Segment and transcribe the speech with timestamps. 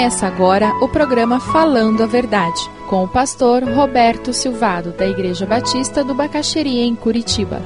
[0.00, 2.58] Começa agora o programa Falando a Verdade,
[2.88, 7.60] com o pastor Roberto Silvado, da Igreja Batista do Bacaxeria, em Curitiba.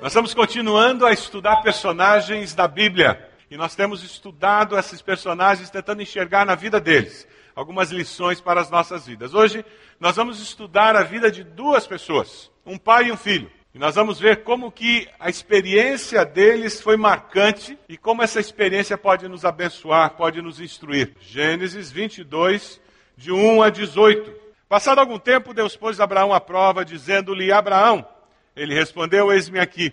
[0.00, 3.30] Nós estamos continuando a estudar personagens da Bíblia.
[3.50, 8.70] E nós temos estudado esses personagens, tentando enxergar na vida deles algumas lições para as
[8.70, 9.34] nossas vidas.
[9.34, 9.64] Hoje
[10.00, 13.50] nós vamos estudar a vida de duas pessoas, um pai e um filho.
[13.74, 18.96] E nós vamos ver como que a experiência deles foi marcante e como essa experiência
[18.96, 21.16] pode nos abençoar, pode nos instruir.
[21.20, 22.80] Gênesis 22,
[23.16, 24.32] de 1 a 18.
[24.68, 28.06] Passado algum tempo, Deus pôs Abraão à prova, dizendo-lhe: Abraão,
[28.54, 29.92] ele respondeu: Eis-me aqui.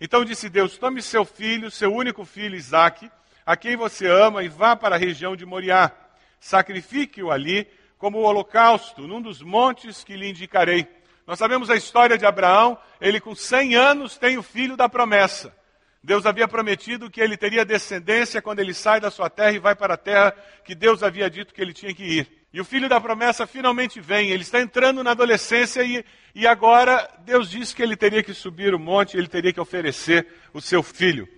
[0.00, 3.10] Então disse Deus: Tome seu filho, seu único filho Isaque,
[3.44, 5.92] a quem você ama, e vá para a região de Moriá.
[6.40, 7.66] Sacrifique-o ali
[7.98, 10.86] como holocausto, num dos montes que lhe indicarei.
[11.26, 15.54] Nós sabemos a história de Abraão, ele com 100 anos tem o filho da promessa.
[16.02, 19.74] Deus havia prometido que ele teria descendência quando ele sai da sua terra e vai
[19.74, 22.38] para a terra que Deus havia dito que ele tinha que ir.
[22.52, 26.02] E o filho da promessa finalmente vem, ele está entrando na adolescência e,
[26.34, 30.26] e agora Deus disse que ele teria que subir o monte, ele teria que oferecer
[30.54, 31.28] o seu filho.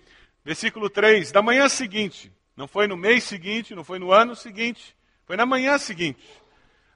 [0.45, 4.95] Versículo 3: Da manhã seguinte, não foi no mês seguinte, não foi no ano seguinte,
[5.25, 6.23] foi na manhã seguinte.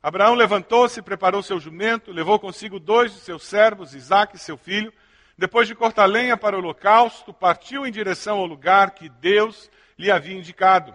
[0.02, 4.92] Abraão levantou-se, preparou seu jumento, levou consigo dois de seus servos, Isaque e seu filho.
[5.38, 10.10] Depois de cortar lenha para o holocausto, partiu em direção ao lugar que Deus lhe
[10.10, 10.94] havia indicado.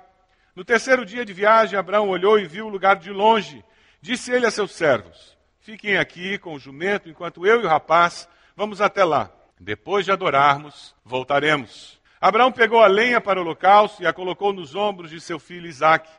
[0.56, 3.66] No terceiro dia de viagem, Abraão olhou e viu o lugar de longe.
[4.00, 8.30] Disse ele a seus servos: Fiquem aqui com o jumento, enquanto eu e o rapaz
[8.56, 9.32] vamos até lá.
[9.60, 11.99] Depois de adorarmos, voltaremos.
[12.20, 15.68] Abraão pegou a lenha para o holocausto e a colocou nos ombros de seu filho
[15.68, 16.10] Isaque.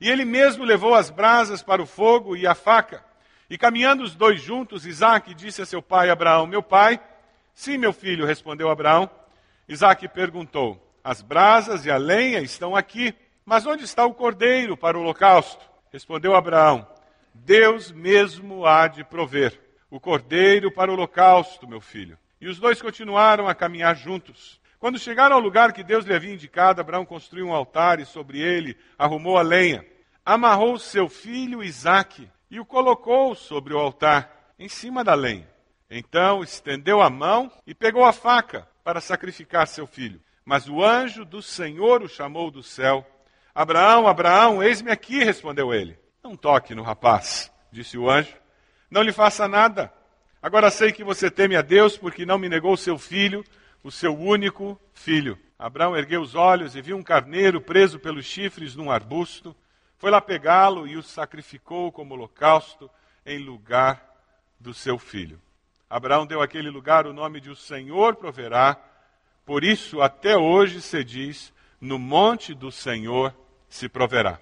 [0.00, 3.04] E ele mesmo levou as brasas para o fogo e a faca.
[3.48, 7.00] E caminhando os dois juntos, Isaque disse a seu pai Abraão: Meu pai?
[7.54, 9.08] Sim, meu filho, respondeu Abraão.
[9.68, 13.14] Isaque perguntou: As brasas e a lenha estão aqui
[13.44, 15.64] mas onde está o cordeiro para o holocausto?
[15.92, 16.86] Respondeu Abraão:
[17.34, 19.60] Deus mesmo há de prover
[19.90, 22.18] o cordeiro para o holocausto, meu filho.
[22.40, 24.60] E os dois continuaram a caminhar juntos.
[24.84, 28.42] Quando chegaram ao lugar que Deus lhe havia indicado, Abraão construiu um altar e sobre
[28.42, 29.82] ele arrumou a lenha.
[30.22, 35.48] Amarrou seu filho Isaque e o colocou sobre o altar, em cima da lenha.
[35.90, 40.20] Então estendeu a mão e pegou a faca para sacrificar seu filho.
[40.44, 43.06] Mas o anjo do Senhor o chamou do céu
[43.54, 45.98] Abraão, Abraão, eis-me aqui, respondeu ele.
[46.22, 48.36] Não toque no rapaz, disse o anjo.
[48.90, 49.90] Não lhe faça nada.
[50.42, 53.42] Agora sei que você teme a Deus porque não me negou seu filho,
[53.84, 55.38] o seu único filho.
[55.58, 59.54] Abraão ergueu os olhos e viu um carneiro preso pelos chifres num arbusto.
[59.98, 62.90] Foi lá pegá-lo e o sacrificou como holocausto
[63.24, 64.02] em lugar
[64.58, 65.40] do seu filho.
[65.88, 68.76] Abraão deu àquele lugar o nome de o Senhor proverá.
[69.44, 73.34] Por isso, até hoje se diz: no monte do Senhor
[73.68, 74.40] se proverá.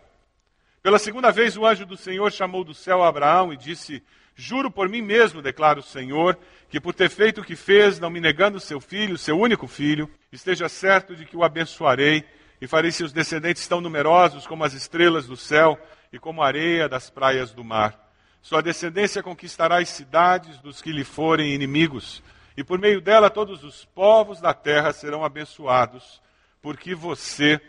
[0.81, 4.03] Pela segunda vez, o anjo do Senhor chamou do céu Abraão e disse:
[4.35, 6.39] Juro por mim mesmo, declara o Senhor,
[6.69, 10.09] que por ter feito o que fez, não me negando seu filho, seu único filho,
[10.33, 12.25] esteja certo de que o abençoarei
[12.61, 15.79] e farei seus descendentes tão numerosos como as estrelas do céu
[16.13, 18.11] e como a areia das praias do mar.
[18.41, 22.23] Sua descendência conquistará as cidades dos que lhe forem inimigos,
[22.57, 26.21] e por meio dela todos os povos da terra serão abençoados,
[26.61, 27.61] porque você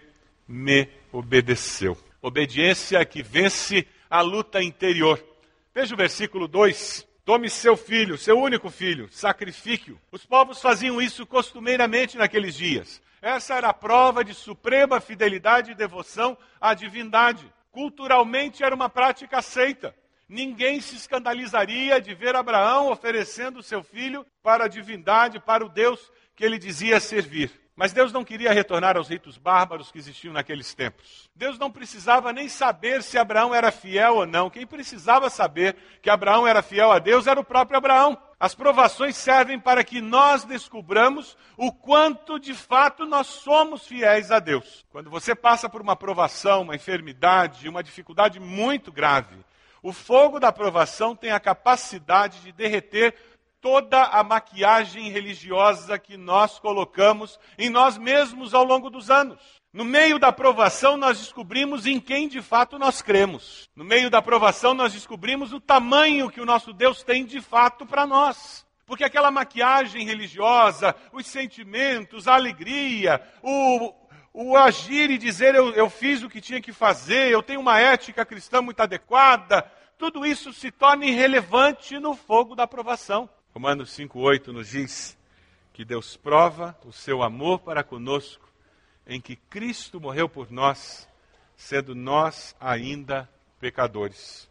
[0.47, 1.97] me obedeceu.
[2.21, 5.32] Obediência que vence a luta interior.
[5.73, 7.07] Veja o versículo 2.
[7.25, 9.99] Tome seu filho, seu único filho, sacrifique-o.
[10.11, 13.01] Os povos faziam isso costumeiramente naqueles dias.
[13.21, 17.51] Essa era a prova de suprema fidelidade e devoção à divindade.
[17.71, 19.95] Culturalmente era uma prática aceita.
[20.29, 26.11] Ninguém se escandalizaria de ver Abraão oferecendo seu filho para a divindade, para o Deus
[26.35, 27.62] que ele dizia servir.
[27.75, 31.29] Mas Deus não queria retornar aos ritos bárbaros que existiam naqueles tempos.
[31.35, 34.49] Deus não precisava nem saber se Abraão era fiel ou não.
[34.49, 38.15] Quem precisava saber que Abraão era fiel a Deus era o próprio Abraão.
[38.39, 44.37] As provações servem para que nós descubramos o quanto de fato nós somos fiéis a
[44.37, 44.85] Deus.
[44.91, 49.35] Quando você passa por uma provação, uma enfermidade, uma dificuldade muito grave,
[49.81, 53.15] o fogo da provação tem a capacidade de derreter
[53.63, 59.39] toda a maquiagem religiosa que nós colocamos em nós mesmos ao longo dos anos.
[59.71, 63.69] No meio da aprovação, nós descobrimos em quem de fato nós cremos.
[63.73, 67.85] No meio da aprovação, nós descobrimos o tamanho que o nosso Deus tem de fato
[67.85, 68.65] para nós.
[68.85, 73.93] Porque aquela maquiagem religiosa, os sentimentos, a alegria, o,
[74.33, 77.79] o agir e dizer eu, eu fiz o que tinha que fazer, eu tenho uma
[77.79, 79.65] ética cristã muito adequada,
[79.97, 83.29] tudo isso se torna irrelevante no fogo da aprovação.
[83.53, 85.15] Romanos 5,8 nos diz
[85.73, 88.51] que Deus prova o seu amor para conosco
[89.05, 91.07] em que Cristo morreu por nós,
[91.55, 93.29] sendo nós ainda
[93.59, 94.49] pecadores.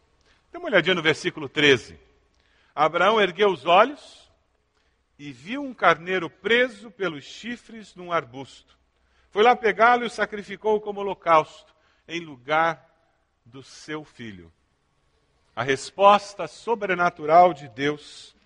[0.53, 1.99] Dê uma olhadinha no versículo 13.
[2.73, 4.31] Abraão ergueu os olhos
[5.19, 8.79] e viu um carneiro preso pelos chifres num arbusto.
[9.33, 11.75] Foi lá pegá-lo e o sacrificou como holocausto,
[12.07, 12.89] em lugar
[13.45, 14.53] do seu filho.
[15.57, 18.37] A resposta sobrenatural de Deus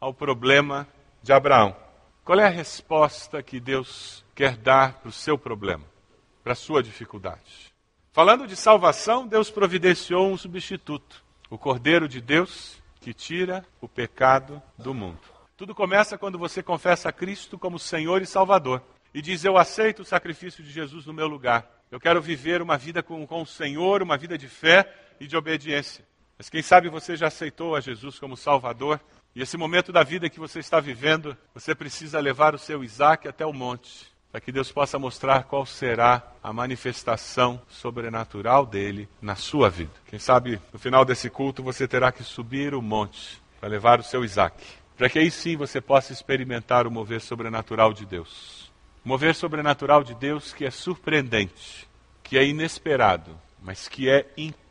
[0.00, 0.86] ao problema
[1.22, 1.76] de Abraão.
[2.24, 5.84] Qual é a resposta que Deus quer dar para o seu problema,
[6.42, 7.72] para a sua dificuldade?
[8.12, 14.60] Falando de salvação, Deus providenciou um substituto, o Cordeiro de Deus que tira o pecado
[14.76, 15.20] do mundo.
[15.56, 18.82] Tudo começa quando você confessa a Cristo como Senhor e Salvador
[19.14, 21.68] e diz: Eu aceito o sacrifício de Jesus no meu lugar.
[21.90, 25.36] Eu quero viver uma vida com, com o Senhor, uma vida de fé e de
[25.36, 26.04] obediência.
[26.36, 29.00] Mas quem sabe você já aceitou a Jesus como Salvador
[29.38, 33.28] e esse momento da vida que você está vivendo, você precisa levar o seu Isaac
[33.28, 39.36] até o monte, para que Deus possa mostrar qual será a manifestação sobrenatural dele na
[39.36, 39.92] sua vida.
[40.06, 44.02] Quem sabe no final desse culto você terá que subir o monte para levar o
[44.02, 44.60] seu Isaac,
[44.96, 48.72] para que aí sim você possa experimentar o mover sobrenatural de Deus.
[49.04, 51.88] O mover sobrenatural de Deus que é surpreendente,
[52.24, 54.67] que é inesperado, mas que é incrível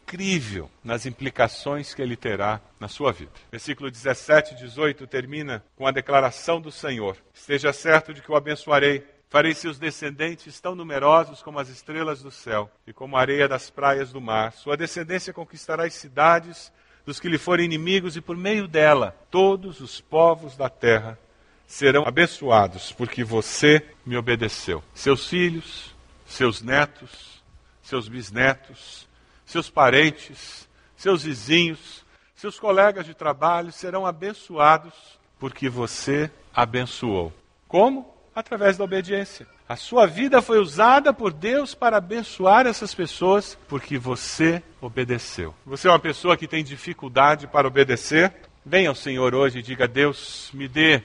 [0.84, 3.32] nas implicações que ele terá na sua vida.
[3.52, 8.36] Versículo 17 e 18 termina com a declaração do Senhor: Esteja certo de que o
[8.36, 9.04] abençoarei.
[9.30, 13.70] Farei seus descendentes tão numerosos como as estrelas do céu e como a areia das
[13.70, 14.54] praias do mar.
[14.54, 16.72] Sua descendência conquistará as cidades
[17.06, 21.20] dos que lhe forem inimigos, e por meio dela todos os povos da terra
[21.66, 24.84] serão abençoados, porque você me obedeceu.
[24.94, 25.96] Seus filhos,
[26.26, 27.44] seus netos,
[27.82, 29.07] seus bisnetos,
[29.48, 32.06] seus parentes, seus vizinhos,
[32.36, 34.94] seus colegas de trabalho serão abençoados
[35.40, 37.34] porque você abençoou.
[37.68, 38.14] Como?
[38.36, 39.48] Através da obediência.
[39.68, 45.56] A sua vida foi usada por Deus para abençoar essas pessoas porque você obedeceu.
[45.66, 48.34] Você é uma pessoa que tem dificuldade para obedecer?
[48.66, 51.04] Venha ao Senhor hoje e diga: Deus, me dê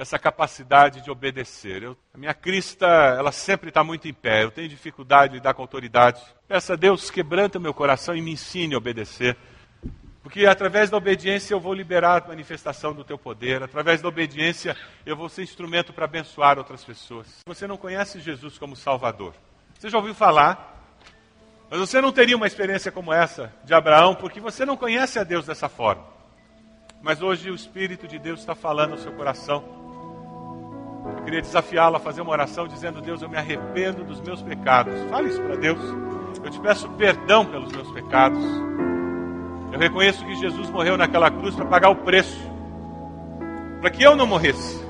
[0.00, 1.82] essa capacidade de obedecer.
[1.82, 4.42] Eu, a minha crista, ela sempre está muito em pé.
[4.44, 6.22] Eu tenho dificuldade de lidar com autoridade.
[6.48, 9.36] Peça a Deus, quebranta o meu coração e me ensine a obedecer.
[10.22, 13.62] Porque através da obediência eu vou liberar a manifestação do teu poder.
[13.62, 14.74] Através da obediência
[15.04, 17.40] eu vou ser instrumento para abençoar outras pessoas.
[17.44, 19.34] Você não conhece Jesus como Salvador.
[19.78, 20.82] Você já ouviu falar,
[21.70, 25.24] mas você não teria uma experiência como essa de Abraão, porque você não conhece a
[25.24, 26.06] Deus dessa forma.
[27.02, 29.79] Mas hoje o Espírito de Deus está falando ao seu coração.
[31.20, 34.94] Eu queria desafiá-lo a fazer uma oração dizendo: Deus, eu me arrependo dos meus pecados.
[35.10, 35.78] Fale isso para Deus.
[36.42, 38.42] Eu te peço perdão pelos meus pecados.
[39.70, 42.40] Eu reconheço que Jesus morreu naquela cruz para pagar o preço,
[43.80, 44.82] para que eu não morresse.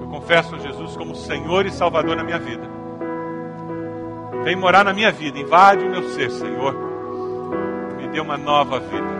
[0.00, 2.66] Eu confesso a Jesus como Senhor e Salvador na minha vida.
[4.44, 6.74] Vem morar na minha vida, invade o meu ser, Senhor.
[7.98, 9.19] Me dê uma nova vida.